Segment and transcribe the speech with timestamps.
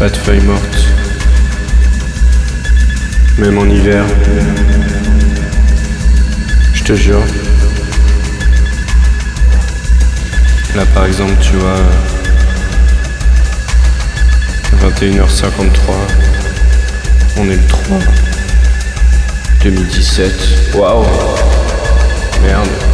[0.00, 0.86] Pas de feuilles mortes.
[3.36, 4.02] Même en hiver.
[6.72, 7.22] Je te jure.
[10.74, 11.76] Là par exemple, tu vois.
[14.88, 15.68] 21h53.
[17.36, 17.98] On est le 3.
[19.62, 20.32] 2017.
[20.76, 21.04] Waouh.
[22.42, 22.89] Merde.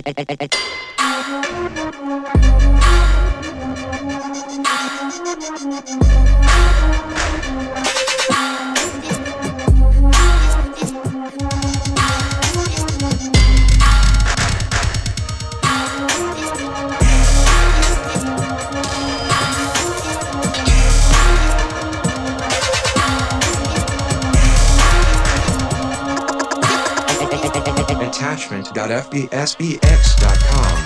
[0.00, 0.45] って。
[28.26, 30.85] attachment.fbsbx.com.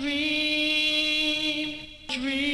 [0.00, 1.78] dream,
[2.08, 2.45] dream.